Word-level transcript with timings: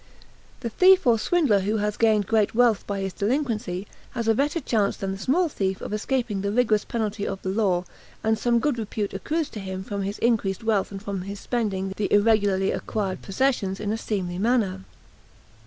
The 0.61 0.69
thief 0.71 1.05
or 1.05 1.19
swindler 1.19 1.59
who 1.59 1.77
has 1.77 1.95
gained 1.95 2.25
great 2.25 2.55
wealth 2.55 2.87
by 2.87 3.01
his 3.01 3.13
delinquency 3.13 3.85
has 4.15 4.27
a 4.27 4.33
better 4.33 4.59
chance 4.59 4.97
than 4.97 5.11
the 5.11 5.17
small 5.19 5.47
thief 5.47 5.79
of 5.79 5.93
escaping 5.93 6.41
the 6.41 6.51
rigorous 6.51 6.83
penalty 6.83 7.27
of 7.27 7.39
the 7.43 7.49
law 7.49 7.85
and 8.23 8.35
some 8.35 8.57
good 8.57 8.79
repute 8.79 9.13
accrues 9.13 9.47
to 9.49 9.59
him 9.59 9.83
from 9.83 10.01
his 10.01 10.17
increased 10.17 10.63
wealth 10.63 10.91
and 10.91 11.03
from 11.03 11.21
his 11.21 11.39
spending 11.39 11.93
the 11.97 12.11
irregularly 12.11 12.71
acquired 12.71 13.21
possessions 13.21 13.79
in 13.79 13.91
a 13.91 13.95
seemly 13.97 14.39
manner. 14.39 14.85